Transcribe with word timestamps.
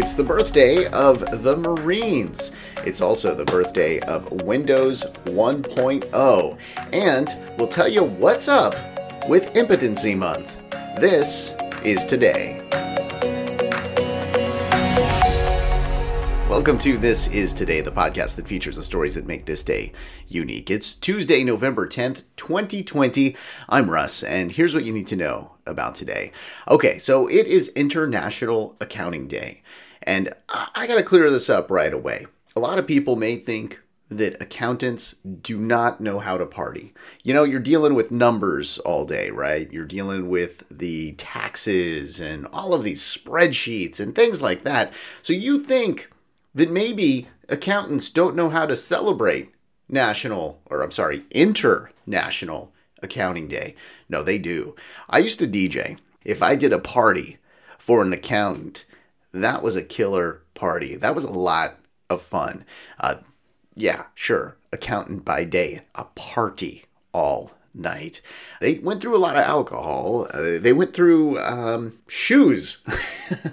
It's 0.00 0.14
the 0.14 0.22
birthday 0.22 0.86
of 0.86 1.42
the 1.42 1.56
Marines. 1.56 2.52
It's 2.86 3.00
also 3.00 3.34
the 3.34 3.44
birthday 3.44 3.98
of 3.98 4.30
Windows 4.30 5.02
1.0. 5.24 6.58
And 6.92 7.58
we'll 7.58 7.66
tell 7.66 7.88
you 7.88 8.04
what's 8.04 8.46
up 8.46 8.76
with 9.28 9.56
Impotency 9.56 10.14
Month. 10.14 10.56
This 11.00 11.52
is 11.82 12.04
today. 12.04 12.64
Welcome 16.48 16.78
to 16.78 16.96
This 16.96 17.26
Is 17.26 17.52
Today, 17.52 17.80
the 17.80 17.90
podcast 17.90 18.36
that 18.36 18.46
features 18.46 18.76
the 18.76 18.84
stories 18.84 19.16
that 19.16 19.26
make 19.26 19.46
this 19.46 19.64
day 19.64 19.92
unique. 20.28 20.70
It's 20.70 20.94
Tuesday, 20.94 21.42
November 21.42 21.88
10th, 21.88 22.22
2020. 22.36 23.36
I'm 23.68 23.90
Russ, 23.90 24.22
and 24.22 24.52
here's 24.52 24.74
what 24.74 24.84
you 24.84 24.92
need 24.92 25.08
to 25.08 25.16
know 25.16 25.56
about 25.66 25.96
today. 25.96 26.30
Okay, 26.68 26.98
so 26.98 27.26
it 27.26 27.46
is 27.46 27.68
International 27.70 28.76
Accounting 28.80 29.28
Day, 29.28 29.62
and 30.08 30.32
I 30.48 30.86
gotta 30.86 31.02
clear 31.02 31.30
this 31.30 31.50
up 31.50 31.70
right 31.70 31.92
away. 31.92 32.26
A 32.56 32.60
lot 32.60 32.78
of 32.78 32.86
people 32.86 33.14
may 33.14 33.36
think 33.36 33.78
that 34.08 34.40
accountants 34.40 35.16
do 35.42 35.58
not 35.58 36.00
know 36.00 36.18
how 36.18 36.38
to 36.38 36.46
party. 36.46 36.94
You 37.22 37.34
know, 37.34 37.44
you're 37.44 37.60
dealing 37.60 37.94
with 37.94 38.10
numbers 38.10 38.78
all 38.78 39.04
day, 39.04 39.28
right? 39.28 39.70
You're 39.70 39.84
dealing 39.84 40.30
with 40.30 40.62
the 40.70 41.12
taxes 41.18 42.18
and 42.18 42.46
all 42.46 42.72
of 42.72 42.84
these 42.84 43.02
spreadsheets 43.02 44.00
and 44.00 44.14
things 44.14 44.40
like 44.40 44.64
that. 44.64 44.94
So 45.20 45.34
you 45.34 45.62
think 45.62 46.10
that 46.54 46.70
maybe 46.70 47.28
accountants 47.50 48.08
don't 48.08 48.34
know 48.34 48.48
how 48.48 48.64
to 48.64 48.76
celebrate 48.76 49.52
national, 49.90 50.62
or 50.64 50.80
I'm 50.80 50.90
sorry, 50.90 51.24
international 51.30 52.72
accounting 53.02 53.46
day. 53.46 53.74
No, 54.08 54.22
they 54.22 54.38
do. 54.38 54.74
I 55.10 55.18
used 55.18 55.38
to 55.40 55.46
DJ. 55.46 55.98
If 56.24 56.42
I 56.42 56.56
did 56.56 56.72
a 56.72 56.78
party 56.78 57.36
for 57.78 58.00
an 58.00 58.14
accountant, 58.14 58.86
that 59.32 59.62
was 59.62 59.76
a 59.76 59.82
killer 59.82 60.42
party. 60.54 60.96
That 60.96 61.14
was 61.14 61.24
a 61.24 61.30
lot 61.30 61.76
of 62.10 62.22
fun. 62.22 62.64
Uh, 62.98 63.16
yeah, 63.74 64.04
sure. 64.14 64.56
Accountant 64.72 65.24
by 65.24 65.44
day, 65.44 65.82
a 65.94 66.04
party 66.04 66.84
all 67.12 67.52
night. 67.74 68.20
They 68.60 68.78
went 68.78 69.00
through 69.00 69.16
a 69.16 69.18
lot 69.18 69.36
of 69.36 69.44
alcohol. 69.44 70.26
Uh, 70.32 70.58
they 70.58 70.72
went 70.72 70.94
through 70.94 71.38
um, 71.40 71.98
shoes. 72.08 72.82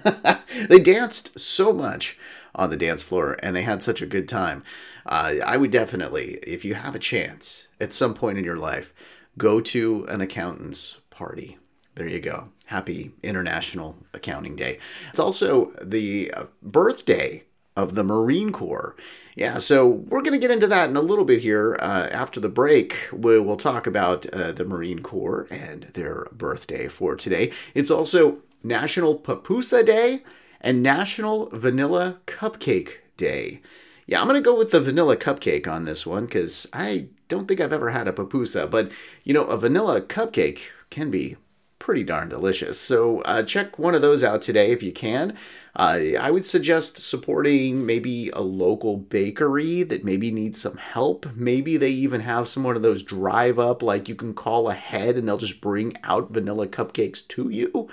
they 0.70 0.80
danced 0.80 1.40
so 1.40 1.72
much 1.72 2.18
on 2.54 2.70
the 2.70 2.78
dance 2.78 3.04
floor 3.04 3.38
and 3.44 3.56
they 3.56 3.64
had 3.64 3.84
such 3.84 4.02
a 4.02 4.08
good 4.08 4.28
time. 4.28 4.64
Uh, 5.06 5.36
I 5.46 5.58
would 5.58 5.72
definitely, 5.72 6.40
if 6.44 6.66
you 6.66 6.74
have 6.76 6.96
a 6.96 7.00
chance 7.00 7.68
at 7.80 7.94
some 7.94 8.14
point 8.14 8.38
in 8.38 8.44
your 8.44 8.58
life, 8.58 8.94
go 9.38 9.60
to 9.62 10.06
an 10.10 10.22
accountant's 10.22 11.00
party. 11.10 11.58
There 11.96 12.08
you 12.08 12.20
go. 12.20 12.50
Happy 12.66 13.14
International 13.24 13.96
Accounting 14.14 14.58
Day. 14.58 14.80
It's 15.10 15.20
also 15.20 15.72
the 15.82 16.32
uh, 16.32 16.46
birthday 16.62 17.44
of 17.78 17.96
the 17.96 18.04
Marine 18.04 18.52
Corps. 18.52 18.96
Yeah, 19.36 19.58
so 19.60 19.88
we're 19.88 20.22
going 20.22 20.34
to 20.34 20.40
get 20.40 20.52
into 20.52 20.68
that 20.68 20.90
in 20.90 20.96
a 20.96 21.02
little 21.02 21.26
bit 21.26 21.42
here. 21.42 21.78
Uh, 21.82 22.08
after 22.12 22.40
the 22.40 22.50
break, 22.50 23.10
we'll, 23.12 23.44
we'll 23.44 23.58
talk 23.58 23.88
about 23.88 24.26
uh, 24.28 24.52
the 24.52 24.66
Marine 24.66 25.00
Corps 25.00 25.48
and 25.50 25.84
their 25.94 26.28
birthday 26.32 26.88
for 26.88 27.16
today. 27.16 27.52
It's 27.74 27.92
also 27.92 28.40
National 28.64 29.18
Papusa 29.18 29.86
Day 29.86 30.24
and 30.60 30.84
National 30.84 31.50
Vanilla 31.52 32.18
Cupcake 32.28 33.00
Day. 33.18 33.62
Yeah, 34.08 34.22
I'm 34.22 34.28
going 34.28 34.42
to 34.42 34.46
go 34.46 34.58
with 34.58 34.72
the 34.72 34.82
vanilla 34.82 35.18
cupcake 35.18 35.68
on 35.68 35.86
this 35.86 36.06
one 36.06 36.26
because 36.26 36.68
I 36.72 37.08
don't 37.28 37.48
think 37.48 37.60
I've 37.60 37.74
ever 37.74 37.90
had 37.90 38.08
a 38.08 38.12
papusa, 38.12 38.70
but 38.70 38.92
you 39.24 39.34
know, 39.34 39.46
a 39.46 39.58
vanilla 39.58 40.00
cupcake 40.00 40.60
can 40.92 41.10
be 41.10 41.38
pretty 41.86 42.04
darn 42.04 42.28
delicious. 42.28 42.80
So 42.80 43.22
uh, 43.22 43.44
check 43.44 43.78
one 43.78 43.94
of 43.94 44.02
those 44.02 44.24
out 44.24 44.42
today 44.42 44.72
if 44.72 44.82
you 44.82 44.92
can. 44.92 45.38
Uh, 45.76 46.00
I 46.20 46.32
would 46.32 46.48
suggest 46.48 46.98
supporting 46.98 47.86
maybe 47.86 48.32
a 48.32 48.42
local 48.42 48.98
bakery 48.98 49.84
that 49.84 50.04
maybe 50.04 50.32
needs 50.32 50.60
some 50.60 50.78
help. 50.78 51.28
Maybe 51.36 51.78
they 51.78 51.92
even 51.92 52.22
have 52.22 52.48
some 52.48 52.64
one 52.64 52.76
of 52.76 52.82
those 52.82 53.04
drive 53.04 53.60
up, 53.60 53.84
like 53.84 54.10
you 54.10 54.16
can 54.16 54.34
call 54.34 54.68
ahead 54.68 55.16
and 55.16 55.28
they'll 55.28 55.38
just 55.38 55.62
bring 55.62 55.96
out 56.04 56.32
vanilla 56.32 56.66
cupcakes 56.66 57.26
to 57.28 57.50
you. 57.50 57.88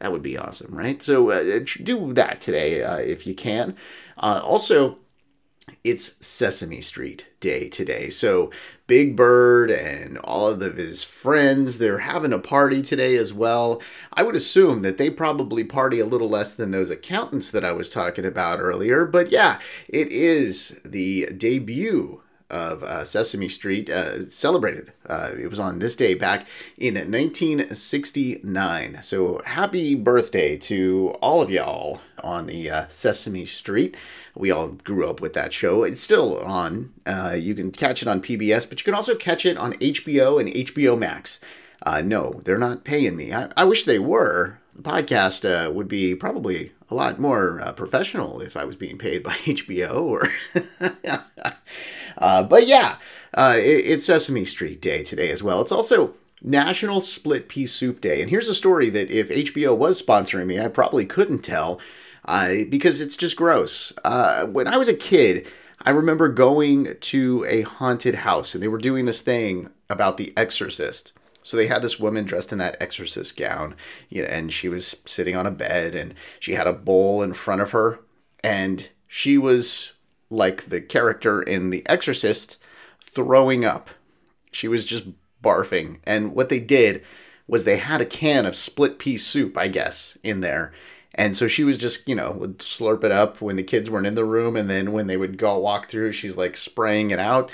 That 0.00 0.10
would 0.10 0.22
be 0.22 0.36
awesome, 0.36 0.74
right? 0.74 1.00
So 1.00 1.30
uh, 1.30 1.60
do 1.84 2.12
that 2.14 2.40
today 2.40 2.82
uh, 2.82 2.96
if 2.96 3.28
you 3.28 3.34
can. 3.34 3.76
Uh, 4.18 4.40
also, 4.42 4.98
it's 5.86 6.14
Sesame 6.24 6.80
Street 6.80 7.26
Day 7.38 7.68
today. 7.68 8.10
So 8.10 8.50
Big 8.86 9.16
Bird 9.16 9.70
and 9.70 10.18
all 10.18 10.48
of 10.48 10.76
his 10.76 11.04
friends, 11.04 11.78
they're 11.78 12.00
having 12.00 12.32
a 12.32 12.38
party 12.38 12.82
today 12.82 13.16
as 13.16 13.32
well. 13.32 13.80
I 14.12 14.24
would 14.24 14.34
assume 14.34 14.82
that 14.82 14.98
they 14.98 15.10
probably 15.10 15.62
party 15.62 16.00
a 16.00 16.06
little 16.06 16.28
less 16.28 16.54
than 16.54 16.72
those 16.72 16.90
accountants 16.90 17.50
that 17.52 17.64
I 17.64 17.72
was 17.72 17.88
talking 17.88 18.24
about 18.24 18.60
earlier. 18.60 19.04
But 19.04 19.30
yeah, 19.30 19.60
it 19.88 20.08
is 20.08 20.80
the 20.84 21.26
debut 21.36 22.20
of 22.50 22.82
uh, 22.82 23.04
Sesame 23.04 23.48
Street 23.48 23.88
uh, 23.90 24.28
celebrated. 24.28 24.92
Uh, 25.08 25.30
it 25.38 25.48
was 25.48 25.58
on 25.58 25.78
this 25.78 25.96
day 25.96 26.14
back 26.14 26.46
in 26.78 26.94
1969. 26.94 29.02
So 29.02 29.42
happy 29.44 29.94
birthday 29.94 30.56
to 30.58 31.16
all 31.20 31.42
of 31.42 31.50
y'all 31.50 32.00
on 32.22 32.46
the 32.46 32.70
uh, 32.70 32.86
Sesame 32.88 33.44
Street. 33.44 33.96
We 34.34 34.50
all 34.50 34.68
grew 34.68 35.08
up 35.08 35.20
with 35.20 35.32
that 35.34 35.52
show. 35.52 35.82
It's 35.82 36.02
still 36.02 36.38
on. 36.40 36.92
Uh, 37.04 37.36
you 37.38 37.54
can 37.54 37.72
catch 37.72 38.02
it 38.02 38.08
on 38.08 38.22
PBS, 38.22 38.68
but 38.68 38.80
you 38.80 38.84
can 38.84 38.94
also 38.94 39.14
catch 39.14 39.44
it 39.44 39.56
on 39.56 39.74
HBO 39.74 40.40
and 40.40 40.48
HBO 40.50 40.98
Max. 40.98 41.40
Uh, 41.82 42.00
no, 42.00 42.40
they're 42.44 42.58
not 42.58 42.84
paying 42.84 43.16
me. 43.16 43.32
I, 43.32 43.50
I 43.56 43.64
wish 43.64 43.84
they 43.84 43.98
were. 43.98 44.58
The 44.74 44.82
podcast 44.82 45.72
would 45.72 45.88
be 45.88 46.14
probably 46.14 46.72
a 46.90 46.94
lot 46.94 47.18
more 47.18 47.72
professional 47.76 48.42
if 48.42 48.56
I 48.56 48.64
was 48.64 48.76
being 48.76 48.98
paid 48.98 49.22
by 49.22 49.32
HBO 49.44 50.02
or. 50.02 50.28
Uh, 52.18 52.42
but 52.42 52.66
yeah, 52.66 52.96
uh, 53.34 53.54
it, 53.56 53.84
it's 53.86 54.06
Sesame 54.06 54.44
Street 54.44 54.80
Day 54.80 55.02
today 55.02 55.30
as 55.30 55.42
well. 55.42 55.60
It's 55.60 55.72
also 55.72 56.14
National 56.42 57.00
Split 57.00 57.48
Pea 57.48 57.66
Soup 57.66 58.00
Day. 58.00 58.20
And 58.20 58.30
here's 58.30 58.48
a 58.48 58.54
story 58.54 58.90
that 58.90 59.10
if 59.10 59.28
HBO 59.28 59.76
was 59.76 60.00
sponsoring 60.00 60.46
me, 60.46 60.60
I 60.60 60.68
probably 60.68 61.04
couldn't 61.04 61.40
tell 61.40 61.80
uh, 62.24 62.50
because 62.68 63.00
it's 63.00 63.16
just 63.16 63.36
gross. 63.36 63.92
Uh, 64.04 64.46
when 64.46 64.68
I 64.68 64.76
was 64.76 64.88
a 64.88 64.94
kid, 64.94 65.46
I 65.82 65.90
remember 65.90 66.28
going 66.28 66.96
to 66.98 67.44
a 67.48 67.62
haunted 67.62 68.16
house 68.16 68.54
and 68.54 68.62
they 68.62 68.68
were 68.68 68.78
doing 68.78 69.06
this 69.06 69.22
thing 69.22 69.70
about 69.88 70.16
the 70.16 70.32
exorcist. 70.36 71.12
So 71.42 71.56
they 71.56 71.68
had 71.68 71.82
this 71.82 72.00
woman 72.00 72.24
dressed 72.24 72.50
in 72.50 72.58
that 72.58 72.76
exorcist 72.80 73.36
gown, 73.36 73.76
you 74.08 74.22
know, 74.22 74.28
and 74.28 74.52
she 74.52 74.68
was 74.68 74.96
sitting 75.06 75.36
on 75.36 75.46
a 75.46 75.52
bed 75.52 75.94
and 75.94 76.14
she 76.40 76.54
had 76.54 76.66
a 76.66 76.72
bowl 76.72 77.22
in 77.22 77.34
front 77.34 77.60
of 77.60 77.70
her 77.70 78.00
and 78.42 78.88
she 79.06 79.38
was 79.38 79.92
like 80.30 80.66
the 80.66 80.80
character 80.80 81.42
in 81.42 81.70
The 81.70 81.86
Exorcist, 81.88 82.58
throwing 83.04 83.64
up. 83.64 83.90
She 84.52 84.68
was 84.68 84.84
just 84.84 85.04
barfing. 85.42 85.98
And 86.04 86.34
what 86.34 86.48
they 86.48 86.60
did 86.60 87.02
was 87.46 87.64
they 87.64 87.78
had 87.78 88.00
a 88.00 88.06
can 88.06 88.44
of 88.44 88.56
split 88.56 88.98
pea 88.98 89.18
soup, 89.18 89.56
I 89.56 89.68
guess, 89.68 90.18
in 90.22 90.40
there. 90.40 90.72
And 91.14 91.36
so 91.36 91.48
she 91.48 91.64
was 91.64 91.78
just, 91.78 92.08
you 92.08 92.14
know, 92.14 92.32
would 92.32 92.58
slurp 92.58 93.04
it 93.04 93.12
up 93.12 93.40
when 93.40 93.56
the 93.56 93.62
kids 93.62 93.88
weren't 93.88 94.06
in 94.06 94.16
the 94.16 94.24
room. 94.24 94.56
And 94.56 94.68
then 94.68 94.92
when 94.92 95.06
they 95.06 95.16
would 95.16 95.38
go 95.38 95.58
walk 95.58 95.88
through, 95.88 96.12
she's 96.12 96.36
like 96.36 96.56
spraying 96.56 97.10
it 97.10 97.18
out. 97.18 97.50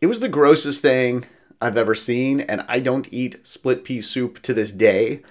It 0.00 0.06
was 0.06 0.20
the 0.20 0.28
grossest 0.28 0.82
thing 0.82 1.24
I've 1.62 1.78
ever 1.78 1.94
seen. 1.94 2.40
And 2.40 2.64
I 2.68 2.80
don't 2.80 3.08
eat 3.10 3.46
split 3.46 3.84
pea 3.84 4.02
soup 4.02 4.42
to 4.42 4.52
this 4.52 4.72
day 4.72 5.22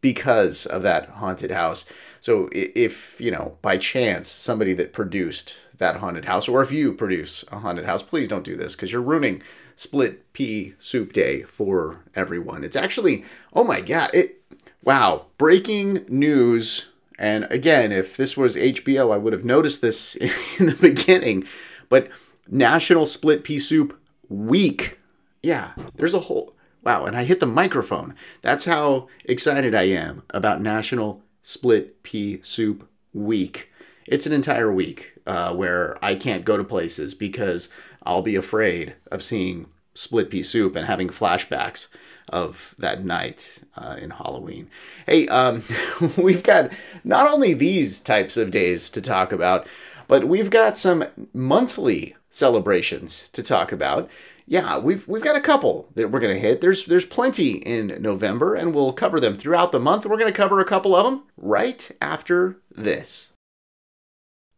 because 0.00 0.64
of 0.64 0.82
that 0.84 1.08
haunted 1.10 1.50
house. 1.50 1.84
So 2.20 2.48
if, 2.52 3.20
you 3.20 3.30
know, 3.30 3.58
by 3.60 3.76
chance, 3.76 4.30
somebody 4.30 4.72
that 4.74 4.92
produced 4.92 5.54
that 5.78 5.96
haunted 5.96 6.24
house, 6.24 6.48
or 6.48 6.62
if 6.62 6.72
you 6.72 6.92
produce 6.92 7.44
a 7.50 7.58
haunted 7.58 7.84
house, 7.84 8.02
please 8.02 8.28
don't 8.28 8.44
do 8.44 8.56
this 8.56 8.74
because 8.74 8.92
you're 8.92 9.02
ruining 9.02 9.42
split 9.74 10.32
pea 10.32 10.74
soup 10.78 11.12
day 11.12 11.42
for 11.42 12.04
everyone. 12.14 12.64
It's 12.64 12.76
actually, 12.76 13.24
oh 13.52 13.64
my 13.64 13.80
god, 13.80 14.10
it 14.14 14.42
wow, 14.82 15.26
breaking 15.38 16.04
news. 16.08 16.86
And 17.18 17.46
again, 17.50 17.92
if 17.92 18.16
this 18.16 18.36
was 18.36 18.56
HBO, 18.56 19.12
I 19.12 19.18
would 19.18 19.32
have 19.32 19.44
noticed 19.44 19.80
this 19.80 20.14
in 20.58 20.66
the 20.66 20.78
beginning. 20.80 21.46
But 21.88 22.08
National 22.48 23.06
Split 23.06 23.44
Pea 23.44 23.58
Soup 23.58 23.98
Week. 24.28 24.98
Yeah, 25.42 25.72
there's 25.94 26.14
a 26.14 26.20
whole 26.20 26.54
wow, 26.82 27.04
and 27.04 27.16
I 27.16 27.24
hit 27.24 27.40
the 27.40 27.46
microphone. 27.46 28.14
That's 28.42 28.64
how 28.64 29.08
excited 29.24 29.74
I 29.74 29.84
am 29.84 30.22
about 30.30 30.62
National 30.62 31.22
Split 31.42 32.02
Pea 32.04 32.40
Soup 32.42 32.88
Week. 33.12 33.72
It's 34.08 34.26
an 34.26 34.32
entire 34.32 34.72
week 34.72 35.12
uh, 35.26 35.52
where 35.54 35.98
I 36.02 36.14
can't 36.14 36.44
go 36.44 36.56
to 36.56 36.64
places 36.64 37.14
because 37.14 37.68
I'll 38.04 38.22
be 38.22 38.36
afraid 38.36 38.94
of 39.10 39.22
seeing 39.22 39.66
split 39.94 40.30
pea 40.30 40.42
soup 40.42 40.76
and 40.76 40.86
having 40.86 41.08
flashbacks 41.08 41.88
of 42.28 42.74
that 42.78 43.04
night 43.04 43.58
uh, 43.76 43.96
in 44.00 44.10
Halloween. 44.10 44.68
Hey, 45.06 45.28
um, 45.28 45.62
we've 46.16 46.42
got 46.42 46.70
not 47.04 47.30
only 47.30 47.54
these 47.54 48.00
types 48.00 48.36
of 48.36 48.50
days 48.50 48.90
to 48.90 49.00
talk 49.00 49.32
about, 49.32 49.66
but 50.08 50.28
we've 50.28 50.50
got 50.50 50.78
some 50.78 51.04
monthly 51.32 52.16
celebrations 52.30 53.28
to 53.32 53.42
talk 53.42 53.72
about. 53.72 54.08
Yeah, 54.48 54.78
we've 54.78 55.06
we've 55.08 55.24
got 55.24 55.34
a 55.34 55.40
couple 55.40 55.88
that 55.96 56.12
we're 56.12 56.20
gonna 56.20 56.38
hit. 56.38 56.60
There's 56.60 56.86
there's 56.86 57.04
plenty 57.04 57.54
in 57.54 58.00
November, 58.00 58.54
and 58.54 58.72
we'll 58.72 58.92
cover 58.92 59.18
them 59.18 59.36
throughout 59.36 59.72
the 59.72 59.80
month. 59.80 60.06
We're 60.06 60.18
gonna 60.18 60.30
cover 60.30 60.60
a 60.60 60.64
couple 60.64 60.94
of 60.94 61.04
them 61.04 61.24
right 61.36 61.90
after 62.00 62.58
this. 62.70 63.32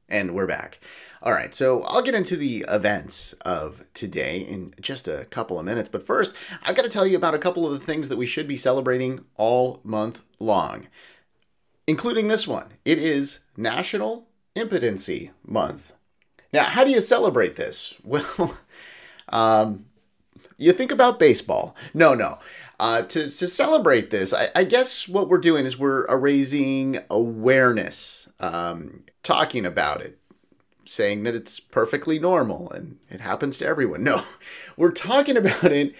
And 0.09 0.35
we're 0.35 0.47
back. 0.47 0.81
All 1.23 1.33
right, 1.33 1.55
so 1.55 1.83
I'll 1.83 2.01
get 2.01 2.15
into 2.15 2.37
the 2.37 2.65
events 2.69 3.35
of 3.43 3.85
today 3.93 4.39
in 4.39 4.73
just 4.81 5.07
a 5.07 5.27
couple 5.27 5.59
of 5.59 5.67
minutes. 5.67 5.89
But 5.91 6.07
first, 6.07 6.33
I've 6.63 6.77
got 6.77 6.83
to 6.83 6.89
tell 6.89 7.07
you 7.07 7.17
about 7.17 7.35
a 7.35 7.39
couple 7.39 7.67
of 7.67 7.73
the 7.73 7.85
things 7.85 8.09
that 8.09 8.17
we 8.17 8.25
should 8.25 8.49
be 8.49 8.57
celebrating 8.57 9.25
all 9.37 9.81
month 9.85 10.23
long, 10.39 10.87
including 11.87 12.29
this 12.29 12.49
one. 12.49 12.69
It 12.85 12.99
is 12.99 13.41
National 13.57 14.29
Impotency 14.55 15.33
Month. 15.45 15.93
Now, 16.53 16.65
how 16.65 16.85
do 16.85 16.91
you 16.91 17.01
celebrate 17.01 17.57
this? 17.57 17.95
Well, 18.05 18.57
um, 19.29 19.85
you 20.57 20.73
think 20.73 20.91
about 20.91 21.19
baseball. 21.19 21.77
No, 21.93 22.15
no. 22.15 22.39
Uh, 22.81 23.03
to, 23.03 23.25
to 23.25 23.49
celebrate 23.49 24.11
this, 24.11 24.33
I, 24.33 24.49
I 24.55 24.65
guess 24.65 25.09
what 25.09 25.29
we're 25.29 25.39
doing 25.39 25.67
is 25.67 25.79
we're 25.79 26.07
raising 26.17 27.01
awareness, 27.11 28.18
um, 28.41 29.05
talking 29.23 29.65
about 29.65 30.01
it, 30.01 30.19
saying 30.85 31.25
that 31.25 31.35
it's 31.35 31.61
perfectly 31.61 32.19
normal 32.19 32.71
and 32.71 32.99
it 33.11 33.21
happens 33.21 33.59
to 33.59 33.67
everyone. 33.67 34.03
No, 34.03 34.25
we're 34.77 34.93
talking 34.93 35.37
about 35.37 35.73
it 35.73 35.95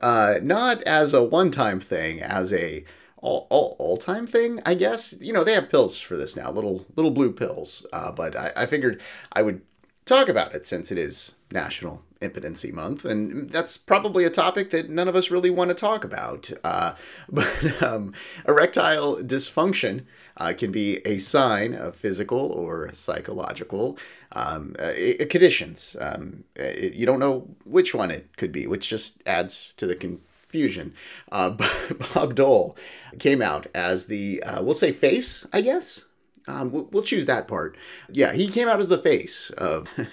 uh, 0.00 0.38
not 0.42 0.82
as 0.84 1.12
a 1.12 1.22
one 1.22 1.50
time 1.50 1.80
thing, 1.80 2.20
as 2.20 2.52
a 2.52 2.84
all, 3.18 3.46
all, 3.50 3.76
all 3.78 3.96
time 3.96 4.26
thing, 4.26 4.60
I 4.64 4.74
guess. 4.74 5.14
You 5.20 5.32
know, 5.32 5.44
they 5.44 5.54
have 5.54 5.68
pills 5.68 5.98
for 5.98 6.16
this 6.16 6.36
now, 6.36 6.50
little 6.50 6.86
little 6.96 7.10
blue 7.10 7.32
pills. 7.32 7.86
Uh, 7.92 8.12
but 8.12 8.36
I, 8.36 8.52
I 8.56 8.66
figured 8.66 9.00
I 9.32 9.42
would 9.42 9.62
talk 10.06 10.28
about 10.28 10.54
it 10.54 10.66
since 10.66 10.90
it 10.90 10.98
is 10.98 11.32
National 11.52 12.02
Impotency 12.20 12.70
Month, 12.70 13.04
and 13.04 13.48
that's 13.50 13.76
probably 13.78 14.24
a 14.24 14.30
topic 14.30 14.70
that 14.70 14.90
none 14.90 15.08
of 15.08 15.16
us 15.16 15.30
really 15.30 15.48
want 15.48 15.70
to 15.70 15.74
talk 15.74 16.04
about. 16.04 16.50
Uh, 16.62 16.94
but 17.28 17.82
um, 17.82 18.12
erectile 18.46 19.16
dysfunction 19.16 20.04
uh, 20.36 20.52
can 20.56 20.70
be 20.70 20.98
a 21.06 21.18
sign 21.18 21.74
of 21.74 21.94
physical 21.94 22.38
or 22.38 22.90
psychological 22.92 23.96
um, 24.32 24.76
uh, 24.78 24.92
conditions. 25.30 25.96
Um, 26.00 26.44
it, 26.54 26.92
you 26.94 27.06
don't 27.06 27.20
know 27.20 27.48
which 27.64 27.94
one 27.94 28.10
it 28.10 28.36
could 28.36 28.52
be, 28.52 28.66
which 28.66 28.88
just 28.88 29.22
adds 29.24 29.72
to 29.78 29.86
the 29.86 29.94
confusion. 29.94 30.94
Uh, 31.32 31.50
Bob 32.14 32.34
Dole 32.34 32.76
came 33.18 33.40
out 33.40 33.66
as 33.74 34.06
the, 34.06 34.42
uh, 34.42 34.62
we'll 34.62 34.74
say, 34.74 34.92
face, 34.92 35.46
I 35.52 35.62
guess. 35.62 36.06
Um, 36.46 36.70
we'll, 36.72 36.84
we'll 36.90 37.02
choose 37.02 37.26
that 37.26 37.48
part. 37.48 37.76
Yeah, 38.10 38.32
he 38.32 38.48
came 38.48 38.68
out 38.68 38.80
as 38.80 38.88
the 38.88 38.98
face 38.98 39.50
of. 39.50 39.88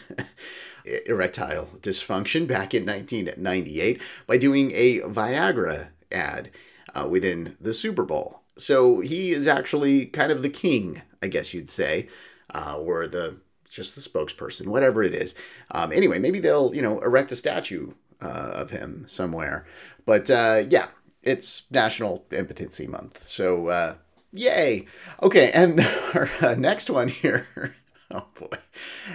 erectile 1.06 1.70
dysfunction 1.82 2.48
back 2.48 2.74
in 2.74 2.86
1998 2.86 4.02
by 4.26 4.38
doing 4.38 4.72
a 4.72 5.02
Viagra 5.02 5.90
ad 6.12 6.52
uh, 6.94 7.08
within 7.08 7.56
the 7.60 7.74
Super 7.74 8.04
Bowl. 8.04 8.42
So 8.58 9.02
he 9.02 9.32
is 9.32 9.48
actually 9.48 10.08
kind 10.08 10.32
of 10.32 10.42
the 10.42 10.50
king, 10.50 11.02
I 11.22 11.28
guess 11.28 11.54
you'd 11.54 11.72
say, 11.72 12.10
uh, 12.54 12.78
or 12.78 13.08
the 13.08 13.38
just 13.70 13.96
the 13.96 14.02
spokesperson, 14.02 14.68
whatever 14.68 15.04
it 15.04 15.14
is. 15.14 15.36
Um, 15.72 15.92
anyway, 15.92 16.20
maybe 16.20 16.40
they'll 16.40 16.74
you 16.74 16.82
know 16.82 17.00
erect 17.02 17.32
a 17.32 17.36
statue 17.36 17.92
uh, 18.22 18.26
of 18.54 18.72
him 18.72 19.06
somewhere. 19.08 19.66
But 20.06 20.30
uh, 20.30 20.64
yeah, 20.70 20.88
it's 21.22 21.64
National 21.70 22.26
Impotency 22.32 22.88
Month, 22.88 23.28
so 23.28 23.68
uh, 23.68 23.96
yay! 24.32 24.88
Okay, 25.22 25.52
and 25.52 25.80
our 26.14 26.30
uh, 26.42 26.56
next 26.56 26.90
one 26.90 27.10
here. 27.10 27.76
oh 28.12 28.26
boy, 28.40 28.58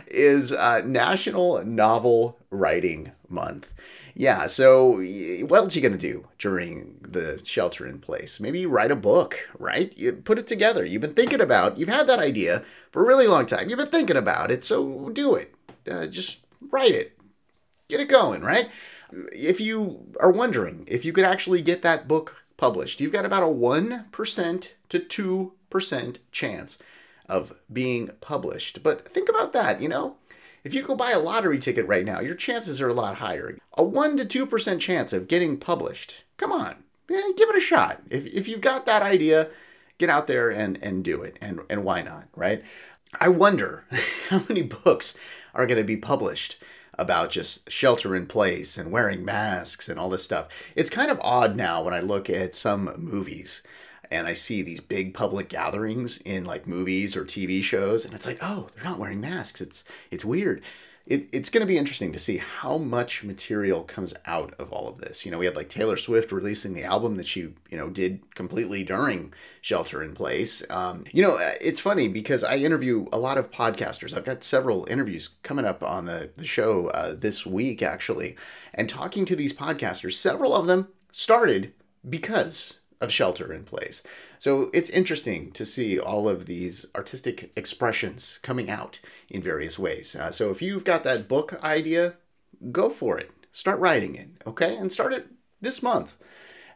is 0.06 0.52
uh, 0.52 0.82
National 0.84 1.64
Novel 1.64 2.38
Writing 2.50 3.12
Month. 3.28 3.72
Yeah, 4.14 4.46
so 4.46 5.00
what 5.46 5.56
else 5.58 5.74
you 5.74 5.80
gonna 5.80 5.96
do 5.96 6.28
during 6.38 6.98
the 7.00 7.40
shelter 7.44 7.86
in 7.86 7.98
place? 7.98 8.40
Maybe 8.40 8.66
write 8.66 8.90
a 8.90 8.96
book, 8.96 9.48
right? 9.58 9.96
You 9.96 10.12
put 10.12 10.38
it 10.38 10.46
together. 10.46 10.84
You've 10.84 11.00
been 11.00 11.14
thinking 11.14 11.40
about. 11.40 11.78
You've 11.78 11.88
had 11.88 12.06
that 12.08 12.18
idea 12.18 12.64
for 12.90 13.02
a 13.02 13.06
really 13.06 13.26
long 13.26 13.46
time. 13.46 13.70
You've 13.70 13.78
been 13.78 13.88
thinking 13.88 14.16
about 14.16 14.50
it, 14.50 14.64
so 14.64 15.08
do 15.10 15.34
it. 15.34 15.54
Uh, 15.90 16.06
just 16.06 16.40
write 16.70 16.94
it. 16.94 17.18
Get 17.88 18.00
it 18.00 18.08
going, 18.08 18.42
right? 18.42 18.70
If 19.32 19.60
you 19.60 20.12
are 20.20 20.30
wondering 20.30 20.84
if 20.86 21.04
you 21.06 21.12
could 21.14 21.24
actually 21.24 21.62
get 21.62 21.80
that 21.82 22.06
book 22.06 22.36
published, 22.58 23.00
you've 23.00 23.12
got 23.12 23.24
about 23.24 23.42
a 23.42 23.48
one 23.48 24.06
percent 24.12 24.74
to 24.90 24.98
two 24.98 25.52
percent 25.70 26.18
chance 26.32 26.76
of 27.28 27.54
being 27.72 28.10
published. 28.20 28.82
But 28.82 29.08
think 29.08 29.28
about 29.28 29.52
that, 29.52 29.80
you 29.80 29.88
know? 29.88 30.16
If 30.64 30.74
you 30.74 30.82
go 30.82 30.94
buy 30.94 31.10
a 31.10 31.18
lottery 31.18 31.58
ticket 31.58 31.86
right 31.86 32.04
now, 32.04 32.20
your 32.20 32.36
chances 32.36 32.80
are 32.80 32.88
a 32.88 32.94
lot 32.94 33.16
higher. 33.16 33.58
A 33.76 33.82
1 33.82 34.16
to 34.18 34.46
2% 34.46 34.80
chance 34.80 35.12
of 35.12 35.26
getting 35.26 35.58
published. 35.58 36.24
Come 36.36 36.52
on, 36.52 36.76
give 37.08 37.48
it 37.48 37.56
a 37.56 37.60
shot. 37.60 38.02
If, 38.10 38.26
if 38.26 38.46
you've 38.46 38.60
got 38.60 38.86
that 38.86 39.02
idea, 39.02 39.48
get 39.98 40.08
out 40.08 40.26
there 40.26 40.50
and, 40.50 40.78
and 40.82 41.02
do 41.02 41.22
it. 41.22 41.36
And, 41.40 41.60
and 41.68 41.84
why 41.84 42.02
not, 42.02 42.28
right? 42.36 42.62
I 43.20 43.28
wonder 43.28 43.84
how 44.28 44.44
many 44.48 44.62
books 44.62 45.16
are 45.54 45.66
going 45.66 45.78
to 45.78 45.84
be 45.84 45.96
published 45.96 46.58
about 46.98 47.30
just 47.30 47.70
shelter 47.70 48.14
in 48.14 48.26
place 48.26 48.76
and 48.76 48.92
wearing 48.92 49.24
masks 49.24 49.88
and 49.88 49.98
all 49.98 50.10
this 50.10 50.24
stuff. 50.24 50.48
It's 50.76 50.90
kind 50.90 51.10
of 51.10 51.18
odd 51.22 51.56
now 51.56 51.82
when 51.82 51.94
I 51.94 52.00
look 52.00 52.28
at 52.30 52.54
some 52.54 52.92
movies 52.96 53.62
and 54.12 54.26
I 54.26 54.34
see 54.34 54.62
these 54.62 54.80
big 54.80 55.14
public 55.14 55.48
gatherings 55.48 56.18
in 56.18 56.44
like 56.44 56.66
movies 56.66 57.16
or 57.16 57.24
TV 57.24 57.62
shows, 57.62 58.04
and 58.04 58.14
it's 58.14 58.26
like, 58.26 58.38
oh, 58.42 58.68
they're 58.74 58.84
not 58.84 58.98
wearing 58.98 59.20
masks. 59.20 59.60
It's 59.60 59.84
it's 60.10 60.24
weird. 60.24 60.62
It, 61.04 61.28
it's 61.32 61.50
going 61.50 61.62
to 61.62 61.66
be 61.66 61.78
interesting 61.78 62.12
to 62.12 62.18
see 62.18 62.36
how 62.36 62.78
much 62.78 63.24
material 63.24 63.82
comes 63.82 64.14
out 64.24 64.54
of 64.54 64.72
all 64.72 64.86
of 64.86 64.98
this. 64.98 65.24
You 65.24 65.32
know, 65.32 65.38
we 65.38 65.46
had 65.46 65.56
like 65.56 65.68
Taylor 65.68 65.96
Swift 65.96 66.30
releasing 66.30 66.74
the 66.74 66.84
album 66.84 67.16
that 67.16 67.26
she, 67.26 67.40
you 67.40 67.76
know, 67.76 67.90
did 67.90 68.32
completely 68.36 68.84
during 68.84 69.34
shelter 69.60 70.00
in 70.00 70.14
place. 70.14 70.62
Um, 70.70 71.02
you 71.10 71.20
know, 71.20 71.38
uh, 71.38 71.54
it's 71.60 71.80
funny 71.80 72.06
because 72.06 72.44
I 72.44 72.58
interview 72.58 73.06
a 73.12 73.18
lot 73.18 73.36
of 73.36 73.50
podcasters. 73.50 74.16
I've 74.16 74.24
got 74.24 74.44
several 74.44 74.86
interviews 74.88 75.30
coming 75.42 75.64
up 75.64 75.82
on 75.82 76.04
the, 76.04 76.30
the 76.36 76.44
show 76.44 76.86
uh, 76.90 77.16
this 77.18 77.44
week, 77.44 77.82
actually, 77.82 78.36
and 78.72 78.88
talking 78.88 79.24
to 79.24 79.34
these 79.34 79.52
podcasters. 79.52 80.12
Several 80.12 80.54
of 80.54 80.66
them 80.66 80.86
started 81.10 81.72
because 82.08 82.78
of 83.02 83.12
shelter 83.12 83.52
in 83.52 83.64
place. 83.64 84.02
So 84.38 84.70
it's 84.72 84.88
interesting 84.88 85.50
to 85.52 85.66
see 85.66 85.98
all 85.98 86.28
of 86.28 86.46
these 86.46 86.86
artistic 86.94 87.52
expressions 87.56 88.38
coming 88.42 88.70
out 88.70 89.00
in 89.28 89.42
various 89.42 89.78
ways. 89.78 90.14
Uh, 90.14 90.30
so 90.30 90.50
if 90.50 90.62
you've 90.62 90.84
got 90.84 91.02
that 91.04 91.28
book 91.28 91.62
idea, 91.62 92.14
go 92.70 92.88
for 92.88 93.18
it. 93.18 93.30
Start 93.52 93.80
writing 93.80 94.14
it, 94.14 94.28
okay? 94.46 94.76
And 94.76 94.92
start 94.92 95.12
it 95.12 95.26
this 95.60 95.82
month. 95.82 96.16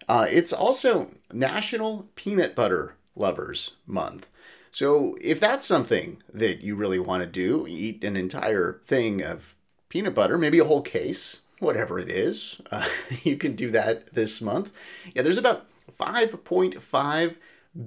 Uh, 0.09 0.27
it's 0.29 0.53
also 0.53 1.11
National 1.33 2.09
Peanut 2.17 2.55
Butter 2.55 2.97
Lovers 3.15 3.77
Month. 3.87 4.29
So 4.71 5.17
if 5.21 5.41
that's 5.41 5.65
something 5.65 6.23
that 6.33 6.61
you 6.61 6.75
really 6.75 6.99
want 6.99 7.23
to 7.23 7.29
do, 7.29 7.67
eat 7.67 8.05
an 8.05 8.17
entire 8.17 8.83
thing 8.87 9.23
of 9.23 9.55
peanut 9.89 10.15
butter, 10.15 10.37
maybe 10.37 10.59
a 10.59 10.65
whole 10.65 10.83
case, 10.83 11.41
whatever 11.61 11.99
it 11.99 12.11
is, 12.11 12.61
uh, 12.71 12.87
you 13.23 13.37
can 13.37 13.57
do 13.57 13.71
that 13.71 14.13
this 14.13 14.41
month. 14.41 14.73
Yeah, 15.15 15.23
there's 15.23 15.39
about 15.39 15.67
5.5 15.99 17.37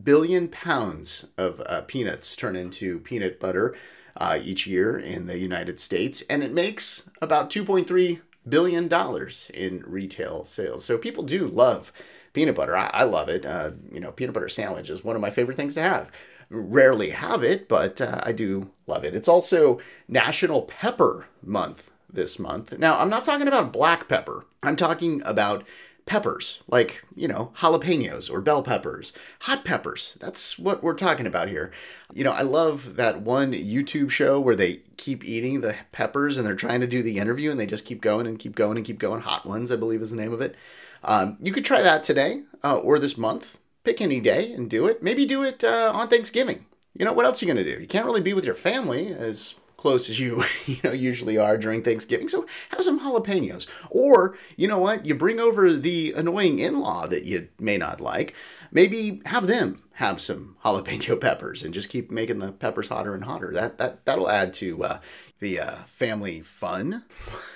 billion 0.04 0.48
pounds 0.48 1.28
of 1.38 1.62
uh, 1.66 1.82
peanuts 1.82 2.36
turn 2.36 2.56
into 2.56 3.00
peanut 3.00 3.40
butter 3.40 3.76
uh, 4.18 4.40
each 4.42 4.68
year 4.68 4.98
in 4.98 5.26
the 5.26 5.38
United 5.38 5.80
States, 5.80 6.24
and 6.30 6.44
it 6.44 6.54
makes 6.54 7.10
about 7.22 7.50
2.3 7.50 8.22
billion 8.48 8.88
dollars 8.88 9.50
in 9.54 9.84
retail 9.86 10.44
sales. 10.44 10.86
So 10.86 10.98
people 10.98 11.24
do 11.24 11.48
love 11.48 11.92
peanut 12.34 12.56
butter. 12.56 12.76
I, 12.76 12.90
I 12.94 13.04
love 13.04 13.30
it. 13.30 13.46
Uh, 13.46 13.72
you 13.92 14.00
know, 14.00 14.12
peanut 14.12 14.34
butter 14.34 14.50
sandwich 14.50 14.90
is 14.90 15.04
one 15.04 15.16
of 15.16 15.22
my 15.22 15.30
favorite 15.30 15.58
things 15.58 15.76
to 15.76 15.82
have. 15.82 16.12
Rarely 16.50 17.12
have 17.12 17.44
it, 17.44 17.68
but 17.68 18.02
uh, 18.02 18.22
I 18.24 18.32
do 18.32 18.72
love 18.88 19.04
it. 19.04 19.14
It's 19.14 19.28
also 19.28 19.80
National 20.08 20.64
Pepper 20.64 21.28
Month 21.44 21.92
this 22.12 22.40
month. 22.40 22.78
Now, 22.78 22.98
I'm 22.98 23.10
not 23.10 23.24
talking 23.24 23.48
about 23.48 23.72
black 23.72 24.08
pepper. 24.08 24.46
I'm 24.64 24.76
talking 24.76 25.22
about 25.24 25.64
peppers, 26.10 26.64
like, 26.68 27.04
you 27.16 27.28
know, 27.28 27.54
jalapenos 27.58 28.32
or 28.32 28.42
bell 28.42 28.64
peppers, 28.64 29.14
hot 29.42 29.64
peppers. 29.64 30.18
That's 30.20 30.58
what 30.58 30.82
we're 30.82 30.96
talking 30.96 31.28
about 31.28 31.50
here. 31.50 31.72
You 32.12 32.24
know, 32.24 32.32
I 32.32 32.42
love 32.42 32.96
that 32.96 33.22
one 33.22 33.54
YouTube 33.54 34.10
show 34.10 34.40
where 34.40 34.56
they 34.56 34.82
keep 34.98 35.24
eating 35.24 35.62
the 35.62 35.76
peppers 35.92 36.36
and 36.36 36.46
they're 36.48 36.56
trying 36.56 36.82
to 36.82 36.88
do 36.88 37.04
the 37.04 37.20
interview 37.20 37.52
and 37.52 37.60
they 37.60 37.68
just 37.68 37.86
keep 37.86 38.02
going 38.02 38.26
and 38.26 38.40
keep 38.40 38.56
going 38.56 38.76
and 38.76 38.86
keep 38.86 38.98
going. 38.98 39.22
Hot 39.22 39.46
Ones, 39.46 39.72
I 39.72 39.76
believe, 39.76 40.02
is 40.02 40.10
the 40.10 40.16
name 40.16 40.34
of 40.34 40.42
it. 40.42 40.56
Um, 41.04 41.38
you 41.40 41.54
could 41.54 41.64
try 41.64 41.84
that 41.84 42.04
today 42.04 42.42
uh, 42.64 42.78
or 42.78 42.98
this 42.98 43.16
month. 43.16 43.60
Pick 43.84 44.02
any 44.02 44.20
day 44.20 44.52
and 44.52 44.68
do 44.68 44.88
it. 44.88 45.04
Maybe 45.04 45.28
do 45.28 45.44
it 45.44 45.64
uh, 45.64 45.92
on 45.94 46.10
Thanksgiving. 46.10 46.66
You 46.98 47.06
know, 47.06 47.14
what 47.14 47.26
else 47.26 47.42
are 47.42 47.46
you 47.46 47.54
going 47.54 47.64
to 47.64 47.76
do? 47.76 47.80
You 47.80 47.88
can't 47.88 48.06
really 48.06 48.20
be 48.20 48.34
with 48.34 48.46
your 48.46 48.56
family 48.56 49.14
as 49.14 49.54
close 49.80 50.10
as 50.10 50.20
you 50.20 50.44
you 50.66 50.78
know 50.84 50.92
usually 50.92 51.38
are 51.38 51.58
during 51.58 51.82
Thanksgiving. 51.82 52.28
So 52.28 52.46
have 52.70 52.84
some 52.84 53.00
jalapenos. 53.00 53.68
Or 53.90 54.38
you 54.58 54.68
know 54.68 54.80
what? 54.80 55.06
You 55.06 55.16
bring 55.16 55.40
over 55.40 55.74
the 55.74 56.14
annoying 56.14 56.60
in-law 56.60 57.08
that 57.08 57.24
you 57.24 57.48
may 57.58 57.78
not 57.78 58.02
like. 58.02 58.36
Maybe 58.72 59.22
have 59.26 59.48
them 59.48 59.82
have 59.94 60.22
some 60.22 60.58
jalapeno 60.66 61.20
peppers 61.20 61.64
and 61.64 61.74
just 61.74 61.90
keep 61.90 62.12
making 62.12 62.40
the 62.40 62.52
peppers 62.52 62.90
hotter 62.90 63.14
and 63.16 63.24
hotter. 63.24 63.52
That 63.54 63.78
that 63.78 64.06
that'll 64.06 64.30
add 64.30 64.54
to 64.56 64.84
uh, 64.84 65.00
the 65.40 65.60
uh, 65.60 65.76
family 65.86 66.42
fun. 66.42 67.04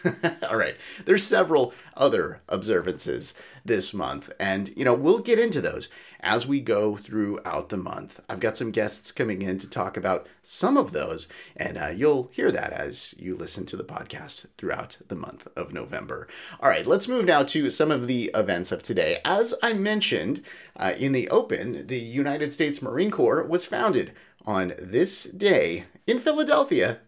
All 0.49 0.55
right, 0.55 0.77
there's 1.05 1.23
several 1.23 1.73
other 1.95 2.41
observances 2.47 3.33
this 3.65 3.93
month, 3.93 4.31
and 4.39 4.71
you 4.77 4.85
know 4.85 4.93
we'll 4.93 5.19
get 5.19 5.39
into 5.39 5.61
those 5.61 5.89
as 6.23 6.47
we 6.47 6.61
go 6.61 6.95
throughout 6.95 7.67
the 7.69 7.77
month. 7.77 8.21
I've 8.29 8.39
got 8.39 8.55
some 8.55 8.71
guests 8.71 9.11
coming 9.11 9.41
in 9.41 9.59
to 9.59 9.69
talk 9.69 9.97
about 9.97 10.25
some 10.41 10.77
of 10.77 10.93
those, 10.93 11.27
and 11.55 11.77
uh, 11.77 11.87
you'll 11.87 12.29
hear 12.31 12.49
that 12.49 12.71
as 12.71 13.13
you 13.19 13.35
listen 13.35 13.65
to 13.67 13.77
the 13.77 13.83
podcast 13.83 14.45
throughout 14.57 14.97
the 15.09 15.15
month 15.15 15.47
of 15.55 15.73
November. 15.73 16.27
All 16.61 16.69
right, 16.69 16.87
let's 16.87 17.09
move 17.09 17.25
now 17.25 17.43
to 17.43 17.69
some 17.69 17.91
of 17.91 18.07
the 18.07 18.31
events 18.33 18.71
of 18.71 18.81
today. 18.81 19.19
As 19.25 19.53
I 19.61 19.73
mentioned 19.73 20.41
uh, 20.77 20.93
in 20.97 21.11
the 21.11 21.29
open, 21.29 21.87
the 21.87 21.99
United 21.99 22.53
States 22.53 22.81
Marine 22.81 23.11
Corps 23.11 23.43
was 23.43 23.65
founded 23.65 24.13
on 24.45 24.73
this 24.79 25.25
day 25.25 25.85
in 26.07 26.19
Philadelphia 26.19 26.99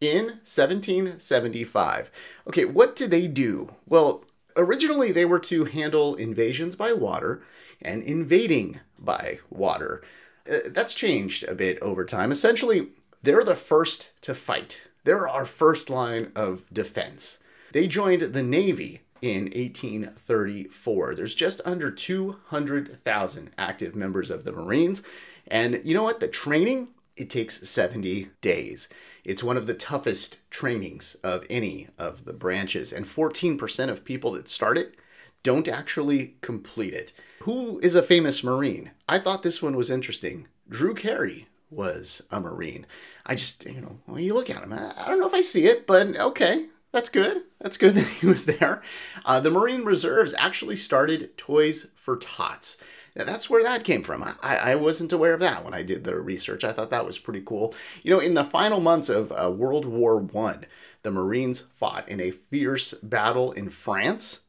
in 0.00 0.24
1775. 0.44 2.10
Okay, 2.48 2.64
what 2.64 2.96
did 2.96 3.10
they 3.10 3.26
do? 3.26 3.74
Well, 3.86 4.24
originally 4.56 5.12
they 5.12 5.24
were 5.24 5.38
to 5.40 5.64
handle 5.66 6.14
invasions 6.14 6.74
by 6.74 6.92
water 6.92 7.42
and 7.84 8.02
invading 8.02 8.80
by 8.98 9.38
water. 9.50 10.02
Uh, 10.50 10.58
that's 10.66 10.94
changed 10.94 11.44
a 11.44 11.54
bit 11.54 11.78
over 11.80 12.04
time. 12.04 12.32
Essentially, 12.32 12.88
they're 13.22 13.44
the 13.44 13.54
first 13.54 14.20
to 14.22 14.34
fight. 14.34 14.82
They're 15.04 15.28
our 15.28 15.46
first 15.46 15.90
line 15.90 16.32
of 16.34 16.64
defense. 16.72 17.38
They 17.72 17.86
joined 17.86 18.34
the 18.34 18.42
Navy 18.42 19.02
in 19.20 19.44
1834. 19.44 21.14
There's 21.14 21.34
just 21.34 21.60
under 21.64 21.90
200,000 21.90 23.50
active 23.56 23.94
members 23.94 24.30
of 24.30 24.44
the 24.44 24.52
Marines. 24.52 25.02
And 25.46 25.80
you 25.84 25.94
know 25.94 26.02
what? 26.02 26.20
The 26.20 26.28
training, 26.28 26.88
it 27.16 27.30
takes 27.30 27.68
70 27.68 28.30
days. 28.40 28.88
It's 29.24 29.44
one 29.44 29.56
of 29.56 29.68
the 29.68 29.74
toughest 29.74 30.38
trainings 30.50 31.16
of 31.22 31.46
any 31.48 31.88
of 31.96 32.24
the 32.24 32.32
branches, 32.32 32.92
and 32.92 33.06
14% 33.06 33.88
of 33.88 34.04
people 34.04 34.32
that 34.32 34.48
start 34.48 34.76
it 34.76 34.96
don't 35.42 35.68
actually 35.68 36.36
complete 36.40 36.94
it. 36.94 37.12
Who 37.40 37.78
is 37.80 37.94
a 37.94 38.02
famous 38.02 38.44
Marine? 38.44 38.92
I 39.08 39.18
thought 39.18 39.42
this 39.42 39.60
one 39.60 39.76
was 39.76 39.90
interesting. 39.90 40.46
Drew 40.68 40.94
Carey 40.94 41.48
was 41.70 42.22
a 42.30 42.40
Marine. 42.40 42.86
I 43.26 43.34
just, 43.34 43.64
you 43.64 43.80
know, 43.80 43.98
when 44.06 44.22
you 44.22 44.34
look 44.34 44.50
at 44.50 44.62
him, 44.62 44.72
I 44.72 45.08
don't 45.08 45.18
know 45.18 45.26
if 45.26 45.34
I 45.34 45.42
see 45.42 45.66
it, 45.66 45.86
but 45.86 46.16
okay, 46.16 46.66
that's 46.92 47.08
good. 47.08 47.42
That's 47.60 47.76
good 47.76 47.94
that 47.96 48.06
he 48.06 48.26
was 48.26 48.44
there. 48.44 48.82
Uh, 49.24 49.40
the 49.40 49.50
Marine 49.50 49.84
Reserves 49.84 50.34
actually 50.38 50.76
started 50.76 51.36
Toys 51.36 51.88
for 51.96 52.16
Tots. 52.16 52.76
Now, 53.14 53.24
that's 53.24 53.50
where 53.50 53.62
that 53.62 53.84
came 53.84 54.02
from. 54.02 54.22
I, 54.22 54.56
I 54.56 54.74
wasn't 54.74 55.12
aware 55.12 55.34
of 55.34 55.40
that 55.40 55.64
when 55.64 55.74
I 55.74 55.82
did 55.82 56.04
the 56.04 56.18
research. 56.18 56.64
I 56.64 56.72
thought 56.72 56.90
that 56.90 57.04
was 57.04 57.18
pretty 57.18 57.42
cool. 57.44 57.74
You 58.02 58.10
know, 58.10 58.20
in 58.20 58.34
the 58.34 58.44
final 58.44 58.80
months 58.80 59.10
of 59.10 59.32
uh, 59.32 59.50
World 59.50 59.84
War 59.84 60.16
One, 60.16 60.64
the 61.02 61.10
Marines 61.10 61.60
fought 61.60 62.08
in 62.08 62.20
a 62.20 62.30
fierce 62.30 62.94
battle 62.94 63.52
in 63.52 63.68
France. 63.68 64.40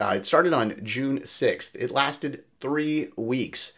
Uh, 0.00 0.14
it 0.16 0.24
started 0.26 0.52
on 0.52 0.80
June 0.82 1.20
6th. 1.20 1.76
It 1.78 1.90
lasted 1.90 2.44
three 2.60 3.10
weeks. 3.16 3.74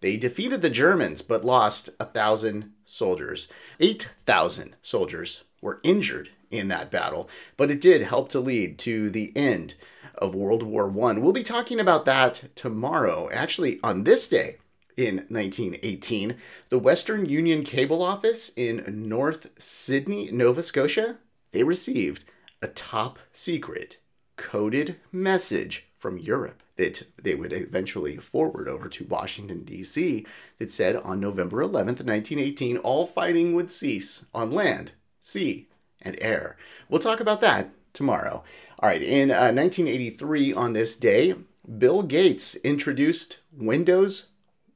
They 0.00 0.16
defeated 0.16 0.62
the 0.62 0.70
Germans 0.70 1.20
but 1.20 1.44
lost 1.44 1.90
a 2.00 2.06
thousand 2.06 2.72
soldiers. 2.86 3.48
8,000 3.78 4.76
soldiers 4.82 5.44
were 5.60 5.80
injured 5.82 6.30
in 6.50 6.68
that 6.68 6.90
battle, 6.90 7.28
but 7.56 7.70
it 7.70 7.80
did 7.80 8.02
help 8.02 8.28
to 8.30 8.40
lead 8.40 8.78
to 8.78 9.10
the 9.10 9.36
end 9.36 9.74
of 10.14 10.34
World 10.34 10.62
War 10.62 10.88
One. 10.88 11.20
We'll 11.20 11.32
be 11.32 11.42
talking 11.42 11.80
about 11.80 12.04
that 12.06 12.54
tomorrow. 12.54 13.28
Actually, 13.32 13.78
on 13.82 14.04
this 14.04 14.28
day 14.28 14.56
in 14.96 15.26
1918, 15.28 16.36
the 16.70 16.78
Western 16.78 17.26
Union 17.26 17.64
Cable 17.64 18.02
Office 18.02 18.50
in 18.56 19.08
North 19.08 19.48
Sydney, 19.58 20.30
Nova 20.30 20.62
Scotia, 20.62 21.16
they 21.52 21.64
received 21.64 22.24
a 22.62 22.68
top 22.68 23.18
secret 23.32 23.98
coded 24.36 24.96
message 25.12 25.86
from 25.96 26.18
Europe 26.18 26.62
that 26.76 27.06
they 27.20 27.34
would 27.34 27.52
eventually 27.52 28.16
forward 28.16 28.68
over 28.68 28.88
to 28.88 29.04
Washington, 29.04 29.64
D.C., 29.64 30.26
that 30.58 30.70
said 30.70 30.96
on 30.96 31.20
November 31.20 31.62
11th, 31.62 32.04
1918, 32.04 32.76
all 32.78 33.06
fighting 33.06 33.54
would 33.54 33.70
cease 33.70 34.26
on 34.34 34.52
land, 34.52 34.92
sea, 35.22 35.68
and 36.02 36.16
air. 36.20 36.56
We'll 36.88 37.00
talk 37.00 37.20
about 37.20 37.40
that 37.40 37.70
tomorrow. 37.92 38.44
All 38.78 38.88
right, 38.90 39.02
in 39.02 39.30
uh, 39.30 39.52
1983, 39.52 40.52
on 40.52 40.74
this 40.74 40.96
day, 40.96 41.34
Bill 41.78 42.02
Gates 42.02 42.54
introduced 42.56 43.40
Windows 43.56 44.26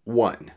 1. 0.05 0.52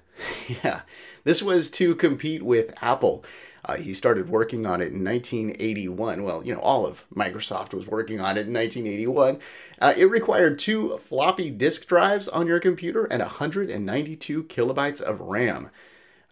yeah, 0.63 0.81
this 1.25 1.43
was 1.43 1.69
to 1.72 1.95
compete 1.95 2.43
with 2.43 2.74
Apple. 2.81 3.24
Uh, 3.65 3.77
he 3.77 3.93
started 3.93 4.29
working 4.29 4.65
on 4.65 4.82
it 4.82 4.91
in 4.91 5.03
1981. 5.03 6.24
Well, 6.24 6.43
you 6.43 6.53
know, 6.53 6.60
all 6.60 6.86
of 6.86 7.05
Microsoft 7.13 7.74
was 7.74 7.88
working 7.88 8.20
on 8.20 8.38
it 8.38 8.48
in 8.48 8.53
1981. 8.53 9.39
Uh, 9.79 9.93
it 9.96 10.05
required 10.05 10.60
two 10.60 10.98
floppy 10.98 11.50
disk 11.50 11.88
drives 11.88 12.27
on 12.27 12.48
your 12.48 12.60
computer 12.60 13.05
and 13.05 13.22
192 13.22 14.43
kilobytes 14.43 15.01
of 15.01 15.22
RAM. 15.22 15.70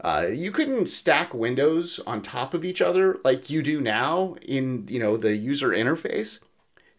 Uh, 0.03 0.27
you 0.31 0.51
couldn't 0.51 0.87
stack 0.87 1.33
windows 1.33 1.99
on 2.07 2.21
top 2.21 2.53
of 2.53 2.65
each 2.65 2.81
other 2.81 3.19
like 3.23 3.49
you 3.49 3.61
do 3.61 3.79
now 3.79 4.35
in 4.41 4.87
you 4.89 4.99
know 4.99 5.15
the 5.15 5.37
user 5.37 5.69
interface 5.69 6.39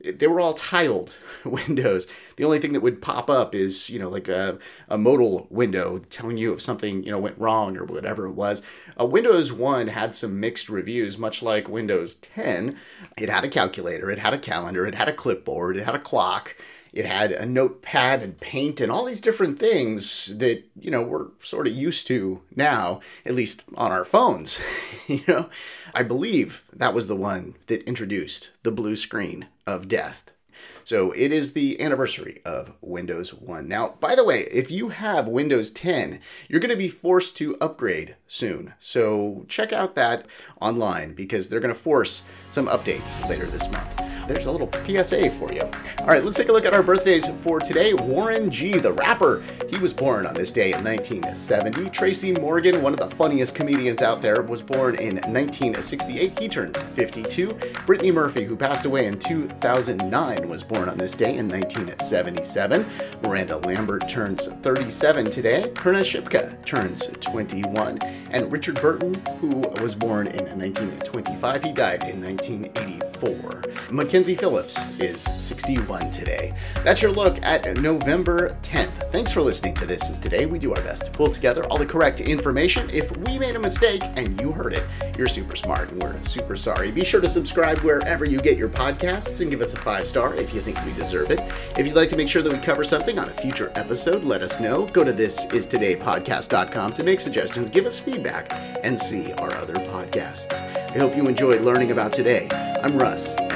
they 0.04 0.26
were 0.26 0.40
all 0.40 0.54
tiled 0.54 1.14
windows. 1.44 2.06
The 2.36 2.44
only 2.44 2.58
thing 2.58 2.72
that 2.72 2.80
would 2.80 3.02
pop 3.02 3.28
up 3.30 3.54
is, 3.54 3.90
you 3.90 3.98
know, 3.98 4.08
like 4.08 4.28
a, 4.28 4.58
a 4.88 4.98
modal 4.98 5.46
window 5.50 5.98
telling 6.10 6.36
you 6.36 6.52
if 6.52 6.62
something, 6.62 7.02
you 7.02 7.10
know, 7.10 7.18
went 7.18 7.38
wrong 7.38 7.76
or 7.76 7.84
whatever 7.84 8.26
it 8.26 8.32
was. 8.32 8.62
Uh, 8.98 9.06
Windows 9.06 9.52
1 9.52 9.88
had 9.88 10.14
some 10.14 10.40
mixed 10.40 10.68
reviews, 10.68 11.18
much 11.18 11.42
like 11.42 11.68
Windows 11.68 12.16
10. 12.16 12.78
It 13.16 13.28
had 13.28 13.44
a 13.44 13.48
calculator, 13.48 14.10
it 14.10 14.18
had 14.18 14.34
a 14.34 14.38
calendar, 14.38 14.86
it 14.86 14.94
had 14.94 15.08
a 15.08 15.12
clipboard, 15.12 15.76
it 15.76 15.84
had 15.84 15.94
a 15.94 16.00
clock, 16.00 16.56
it 16.92 17.06
had 17.06 17.32
a 17.32 17.46
notepad 17.46 18.22
and 18.22 18.38
paint 18.38 18.80
and 18.80 18.92
all 18.92 19.04
these 19.04 19.20
different 19.20 19.58
things 19.58 20.26
that, 20.36 20.64
you 20.78 20.90
know, 20.90 21.02
we're 21.02 21.28
sort 21.42 21.66
of 21.66 21.74
used 21.74 22.06
to 22.08 22.42
now, 22.54 23.00
at 23.24 23.34
least 23.34 23.62
on 23.74 23.90
our 23.90 24.04
phones. 24.04 24.60
you 25.06 25.22
know, 25.26 25.48
I 25.94 26.02
believe 26.02 26.64
that 26.72 26.94
was 26.94 27.06
the 27.06 27.16
one 27.16 27.54
that 27.66 27.86
introduced 27.88 28.50
the 28.62 28.70
blue 28.70 28.96
screen 28.96 29.46
of 29.66 29.88
death. 29.88 30.30
So 30.84 31.12
it 31.12 31.32
is 31.32 31.52
the 31.52 31.80
anniversary 31.80 32.42
of 32.44 32.72
Windows 32.80 33.32
1. 33.32 33.68
Now, 33.68 33.94
by 34.00 34.14
the 34.14 34.24
way, 34.24 34.48
if 34.50 34.70
you 34.70 34.88
have 34.90 35.28
Windows 35.28 35.70
10, 35.70 36.20
you're 36.48 36.60
going 36.60 36.70
to 36.70 36.76
be 36.76 36.88
forced 36.88 37.36
to 37.38 37.56
upgrade 37.60 38.16
soon. 38.26 38.74
So 38.80 39.46
check 39.48 39.72
out 39.72 39.94
that 39.94 40.26
online 40.60 41.14
because 41.14 41.48
they're 41.48 41.60
going 41.60 41.74
to 41.74 41.80
force 41.80 42.24
some 42.50 42.66
updates 42.66 43.26
later 43.28 43.46
this 43.46 43.70
month 43.70 44.01
there's 44.32 44.46
a 44.46 44.50
little 44.50 44.70
PSA 44.86 45.30
for 45.38 45.52
you. 45.52 45.62
All 45.98 46.06
right, 46.06 46.24
let's 46.24 46.36
take 46.36 46.48
a 46.48 46.52
look 46.52 46.64
at 46.64 46.72
our 46.72 46.82
birthdays 46.82 47.28
for 47.42 47.60
today. 47.60 47.92
Warren 47.92 48.50
G, 48.50 48.78
the 48.78 48.92
rapper, 48.92 49.44
he 49.68 49.78
was 49.78 49.92
born 49.92 50.26
on 50.26 50.34
this 50.34 50.52
day 50.52 50.72
in 50.72 50.82
1970. 50.82 51.90
Tracy 51.90 52.32
Morgan, 52.32 52.82
one 52.82 52.94
of 52.94 53.00
the 53.00 53.14
funniest 53.16 53.54
comedians 53.54 54.00
out 54.00 54.22
there, 54.22 54.40
was 54.42 54.62
born 54.62 54.94
in 54.94 55.16
1968. 55.16 56.38
He 56.38 56.48
turns 56.48 56.78
52. 56.94 57.52
Brittany 57.84 58.10
Murphy, 58.10 58.44
who 58.44 58.56
passed 58.56 58.86
away 58.86 59.06
in 59.06 59.18
2009, 59.18 60.48
was 60.48 60.62
born 60.62 60.88
on 60.88 60.96
this 60.96 61.12
day 61.12 61.36
in 61.36 61.48
1977. 61.48 62.86
Miranda 63.22 63.58
Lambert 63.58 64.08
turns 64.08 64.46
37 64.46 65.30
today. 65.30 65.70
Kiernan 65.74 66.04
Shipka 66.04 66.64
turns 66.64 67.06
21. 67.20 67.98
And 68.30 68.50
Richard 68.50 68.80
Burton, 68.80 69.14
who 69.40 69.56
was 69.82 69.94
born 69.94 70.26
in 70.26 70.58
1925, 70.58 71.64
he 71.64 71.72
died 71.72 72.02
in 72.08 72.22
1984. 73.22 73.92
Mackenzie 73.92 74.34
Phillips 74.34 74.78
is 74.98 75.22
61 75.22 76.10
today. 76.10 76.54
That's 76.82 77.02
your 77.02 77.12
look 77.12 77.40
at 77.42 77.76
November 77.78 78.56
10th. 78.62 79.10
Thanks 79.12 79.30
for 79.32 79.42
listening 79.42 79.74
to 79.74 79.86
This 79.86 80.08
Is 80.08 80.18
Today. 80.18 80.46
We 80.46 80.58
do 80.58 80.74
our 80.74 80.82
best 80.82 81.06
to 81.06 81.10
pull 81.10 81.30
together 81.30 81.64
all 81.66 81.78
the 81.78 81.86
correct 81.86 82.20
information. 82.20 82.88
If 82.90 83.14
we 83.18 83.38
made 83.38 83.54
a 83.54 83.60
mistake 83.60 84.02
and 84.16 84.40
you 84.40 84.52
heard 84.52 84.72
it, 84.72 84.84
you're 85.16 85.28
super 85.28 85.56
smart 85.56 85.90
and 85.90 86.02
we're 86.02 86.22
super 86.24 86.56
sorry. 86.56 86.90
Be 86.90 87.04
sure 87.04 87.20
to 87.20 87.28
subscribe 87.28 87.78
wherever 87.80 88.24
you 88.24 88.40
get 88.40 88.56
your 88.56 88.68
podcasts 88.68 89.40
and 89.40 89.50
give 89.50 89.60
us 89.60 89.72
a 89.72 89.76
five 89.76 90.06
star 90.06 90.34
if 90.34 90.54
you 90.54 90.60
think 90.60 90.82
we 90.84 90.92
deserve 90.94 91.30
it. 91.30 91.40
If 91.76 91.86
you'd 91.86 91.96
like 91.96 92.08
to 92.10 92.16
make 92.16 92.28
sure 92.28 92.42
that 92.42 92.52
we 92.52 92.58
cover 92.58 92.84
something 92.84 93.18
on 93.18 93.28
a 93.28 93.34
future 93.34 93.70
episode, 93.74 94.24
let 94.24 94.42
us 94.42 94.58
know. 94.58 94.86
Go 94.86 95.04
to 95.04 95.12
thisistodaypodcast.com 95.12 96.92
to 96.94 97.02
make 97.02 97.20
suggestions, 97.20 97.70
give 97.70 97.86
us 97.86 98.00
feedback, 98.00 98.52
and 98.82 98.98
see 98.98 99.32
our 99.34 99.54
other 99.56 99.74
podcasts. 99.74 100.52
I 100.52 100.98
hope 100.98 101.16
you 101.16 101.28
enjoyed 101.28 101.60
learning 101.62 101.90
about 101.90 102.12
today. 102.12 102.48
I'm 102.84 102.98
Russ. 102.98 103.51